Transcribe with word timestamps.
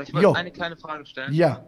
Ich 0.00 0.14
wollte 0.14 0.34
eine 0.34 0.50
kleine 0.50 0.76
Frage 0.76 1.04
stellen. 1.04 1.34
Ja. 1.34 1.62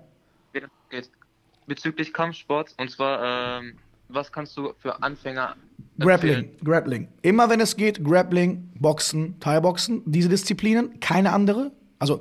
Bezüglich 1.66 2.12
Kampfsport. 2.14 2.74
Und 2.78 2.90
zwar, 2.90 3.60
ähm, 3.60 3.74
was 4.08 4.32
kannst 4.32 4.56
du 4.56 4.72
für 4.78 5.02
Anfänger 5.02 5.56
Grappling, 5.98 6.34
empfehlen? 6.34 6.58
Grappling. 6.64 7.08
Immer 7.20 7.50
wenn 7.50 7.60
es 7.60 7.76
geht, 7.76 8.02
Grappling, 8.02 8.70
Boxen, 8.78 9.38
Thai-Boxen, 9.40 10.02
diese 10.06 10.30
Disziplinen, 10.30 11.00
keine 11.00 11.32
andere. 11.34 11.72
Also 11.98 12.20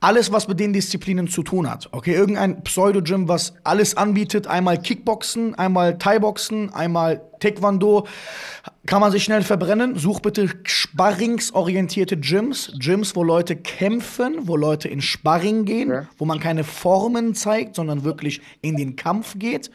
alles, 0.00 0.32
was 0.32 0.48
mit 0.48 0.58
den 0.58 0.72
Disziplinen 0.72 1.28
zu 1.28 1.44
tun 1.44 1.70
hat. 1.70 1.88
Okay, 1.92 2.14
irgendein 2.14 2.64
Pseudo-Gym, 2.64 3.28
was 3.28 3.54
alles 3.62 3.96
anbietet, 3.96 4.48
einmal 4.48 4.80
Kickboxen, 4.82 5.54
einmal 5.54 5.98
Thai-Boxen, 5.98 6.74
einmal 6.74 7.22
Taekwondo, 7.44 8.06
kann 8.86 9.00
man 9.00 9.12
sich 9.12 9.24
schnell 9.24 9.42
verbrennen. 9.42 9.96
Such 9.96 10.20
bitte 10.20 10.48
sparringsorientierte 10.64 12.16
Gyms, 12.16 12.72
Gyms, 12.78 13.14
wo 13.16 13.22
Leute 13.22 13.56
kämpfen, 13.56 14.48
wo 14.48 14.56
Leute 14.56 14.88
in 14.88 15.00
Sparring 15.00 15.64
gehen, 15.64 15.90
Ja. 15.90 16.08
wo 16.18 16.24
man 16.24 16.40
keine 16.40 16.64
Formen 16.64 17.34
zeigt, 17.34 17.76
sondern 17.76 18.04
wirklich 18.04 18.40
in 18.62 18.76
den 18.76 18.96
Kampf 18.96 19.38
geht. 19.38 19.70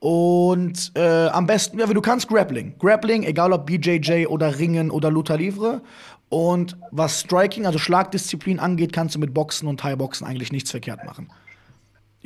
Und 0.00 0.92
äh, 0.96 1.28
am 1.28 1.46
besten, 1.46 1.78
ja, 1.78 1.86
du 1.86 2.00
kannst, 2.02 2.28
Grappling. 2.28 2.74
Grappling, 2.78 3.22
egal 3.22 3.52
ob 3.52 3.64
BJJ 3.66 4.26
oder 4.26 4.58
Ringen 4.58 4.90
oder 4.90 5.10
Luta 5.10 5.34
Livre. 5.34 5.80
Und 6.28 6.76
was 6.90 7.20
Striking, 7.20 7.64
also 7.64 7.78
Schlagdisziplin 7.78 8.58
angeht, 8.58 8.92
kannst 8.92 9.14
du 9.14 9.18
mit 9.18 9.32
Boxen 9.32 9.68
und 9.68 9.80
Thai-Boxen 9.80 10.26
eigentlich 10.26 10.52
nichts 10.52 10.70
verkehrt 10.72 11.04
machen. 11.06 11.28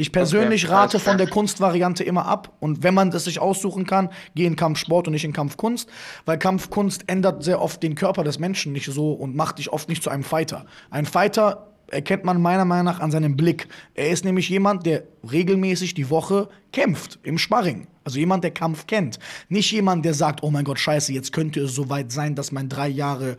Ich 0.00 0.12
persönlich 0.12 0.64
Okay, 0.66 0.74
rate 0.74 0.98
von 1.00 1.18
der 1.18 1.26
Kunstvariante 1.26 2.04
immer 2.04 2.24
ab. 2.24 2.52
Und 2.60 2.84
wenn 2.84 2.94
man 2.94 3.10
das 3.10 3.24
sich 3.24 3.40
aussuchen 3.40 3.84
kann, 3.84 4.10
geh 4.36 4.46
in 4.46 4.54
Kampfsport 4.54 5.08
und 5.08 5.12
nicht 5.12 5.24
in 5.24 5.32
Kampfkunst. 5.32 5.90
Weil 6.24 6.38
Kampfkunst 6.38 7.02
ändert 7.08 7.42
sehr 7.42 7.60
oft 7.60 7.82
den 7.82 7.96
Körper 7.96 8.22
des 8.22 8.38
Menschen 8.38 8.72
nicht 8.72 8.86
so 8.86 9.12
und 9.12 9.34
macht 9.34 9.58
dich 9.58 9.72
oft 9.72 9.88
nicht 9.88 10.04
zu 10.04 10.10
einem 10.10 10.22
Fighter. 10.22 10.66
Ein 10.90 11.04
Fighter 11.04 11.66
erkennt 11.88 12.22
man 12.22 12.40
meiner 12.40 12.64
Meinung 12.64 12.84
nach 12.84 13.00
an 13.00 13.10
seinem 13.10 13.36
Blick. 13.36 13.66
Er 13.94 14.10
ist 14.10 14.24
nämlich 14.24 14.48
jemand, 14.48 14.86
der 14.86 15.02
regelmäßig 15.28 15.94
die 15.94 16.10
Woche 16.10 16.48
kämpft 16.72 17.18
im 17.24 17.36
Sparring. 17.36 17.88
Also 18.04 18.20
jemand, 18.20 18.44
der 18.44 18.52
Kampf 18.52 18.86
kennt. 18.86 19.18
Nicht 19.48 19.72
jemand, 19.72 20.04
der 20.04 20.14
sagt, 20.14 20.44
oh 20.44 20.50
mein 20.52 20.64
Gott, 20.64 20.78
scheiße, 20.78 21.12
jetzt 21.12 21.32
könnte 21.32 21.62
es 21.62 21.74
soweit 21.74 22.12
sein, 22.12 22.36
dass 22.36 22.52
mein 22.52 22.68
drei 22.68 22.88
Jahre 22.88 23.36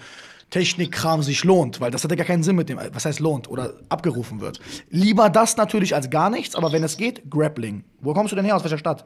Technikkram 0.50 1.22
sich 1.22 1.44
lohnt, 1.44 1.80
weil 1.80 1.92
das 1.92 2.04
hat 2.04 2.12
ja 2.12 2.18
gar 2.18 2.26
keinen 2.26 2.44
Sinn 2.44 2.56
mit 2.56 2.70
dem, 2.70 2.80
was 2.92 3.06
heißt 3.06 3.20
lohnt 3.20 3.50
oder 3.50 3.74
abgerufen 3.90 4.42
wird. 4.42 4.60
Lieber 4.90 5.30
das 5.30 5.58
natürlich 5.58 5.94
als 5.94 6.10
gar 6.10 6.30
nichts, 6.30 6.56
aber 6.56 6.72
wenn 6.72 6.84
es 6.84 6.98
geht, 6.98 7.30
Grappling. 7.30 7.84
Wo 8.00 8.14
kommst 8.14 8.32
du 8.32 8.36
denn 8.36 8.46
her, 8.46 8.56
aus 8.56 8.64
welcher 8.64 8.78
Stadt? 8.80 9.06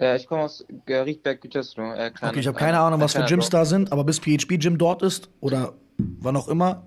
Äh, 0.00 0.16
ich 0.16 0.26
komme 0.26 0.42
aus 0.42 0.64
Riedberg, 0.88 1.40
Gütersloh. 1.40 1.92
Äh, 1.92 2.12
Okay, 2.20 2.40
ich 2.40 2.46
habe 2.46 2.58
keine 2.58 2.80
Ahnung, 2.80 3.00
was 3.00 3.14
für 3.14 3.24
Gyms 3.24 3.50
da 3.50 3.64
sind, 3.64 3.92
aber 3.92 4.04
bis 4.04 4.18
PHP-Gym 4.18 4.78
dort 4.78 5.02
ist 5.02 5.28
oder 5.40 5.74
wann 5.98 6.36
auch 6.36 6.48
immer, 6.48 6.86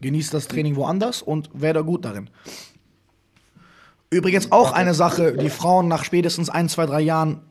genießt 0.00 0.32
das 0.32 0.48
Training 0.48 0.76
woanders 0.76 1.22
und 1.22 1.50
werde 1.52 1.84
gut 1.84 2.04
darin. 2.04 2.30
Übrigens 4.10 4.50
auch 4.50 4.72
eine 4.72 4.94
Sache, 4.94 5.36
die 5.36 5.50
Frauen 5.50 5.86
nach 5.86 6.04
spätestens 6.04 6.50
ein, 6.50 6.68
zwei, 6.68 6.86
drei 6.86 7.00
Jahren 7.00 7.42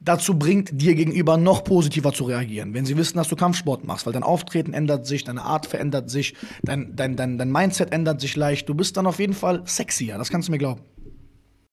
dazu 0.00 0.38
bringt, 0.38 0.70
dir 0.72 0.94
gegenüber 0.94 1.36
noch 1.36 1.62
positiver 1.62 2.12
zu 2.12 2.24
reagieren, 2.24 2.74
wenn 2.74 2.86
sie 2.86 2.96
wissen, 2.96 3.18
dass 3.18 3.28
du 3.28 3.36
Kampfsport 3.36 3.84
machst, 3.84 4.06
weil 4.06 4.12
dein 4.12 4.22
Auftreten 4.22 4.72
ändert 4.72 5.06
sich, 5.06 5.24
deine 5.24 5.42
Art 5.42 5.66
verändert 5.66 6.10
sich, 6.10 6.34
dein, 6.62 6.96
dein, 6.96 7.16
dein, 7.16 7.38
dein 7.38 7.52
Mindset 7.52 7.92
ändert 7.92 8.20
sich 8.20 8.34
leicht. 8.36 8.68
Du 8.68 8.74
bist 8.74 8.96
dann 8.96 9.06
auf 9.06 9.18
jeden 9.18 9.34
Fall 9.34 9.62
sexier, 9.66 10.16
das 10.18 10.30
kannst 10.30 10.48
du 10.48 10.52
mir 10.52 10.58
glauben. 10.58 10.80